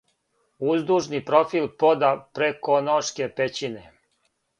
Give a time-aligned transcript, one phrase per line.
[0.69, 3.85] Уздужни профил пода Преконошке Пећине